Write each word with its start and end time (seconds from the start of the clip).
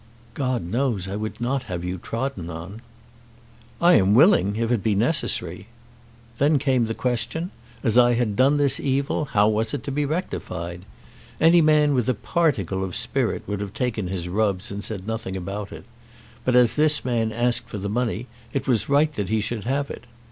"God 0.33 0.63
knows 0.63 1.07
I 1.07 1.15
would 1.15 1.39
not 1.39 1.61
have 1.69 1.83
you 1.83 1.99
trodden 1.99 2.49
on." 2.49 2.81
"I 3.79 3.93
am 3.97 4.15
willing, 4.15 4.55
if 4.55 4.71
it 4.71 4.81
be 4.81 4.95
necessary. 4.95 5.67
Then 6.39 6.57
came 6.57 6.87
the 6.87 6.95
question; 6.95 7.51
as 7.83 7.99
I 7.99 8.15
had 8.15 8.35
done 8.35 8.57
this 8.57 8.79
evil, 8.79 9.25
how 9.25 9.47
was 9.47 9.75
it 9.75 9.83
to 9.83 9.91
be 9.91 10.03
rectified? 10.07 10.85
Any 11.39 11.61
man 11.61 11.93
with 11.93 12.09
a 12.09 12.15
particle 12.15 12.83
of 12.83 12.95
spirit 12.95 13.43
would 13.45 13.59
have 13.61 13.75
taken 13.75 14.07
his 14.07 14.27
rubs 14.27 14.71
and 14.71 14.83
said 14.83 15.05
nothing 15.05 15.37
about 15.37 15.71
it. 15.71 15.85
But 16.45 16.55
as 16.55 16.73
this 16.73 17.05
man 17.05 17.31
asked 17.31 17.69
for 17.69 17.77
the 17.77 17.87
money, 17.87 18.25
it 18.53 18.67
was 18.67 18.89
right 18.89 19.13
that 19.13 19.29
he 19.29 19.39
should 19.39 19.65
have 19.65 19.91
it. 19.91 20.07